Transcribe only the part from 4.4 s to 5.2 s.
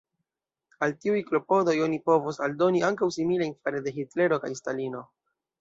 kaj Stalino.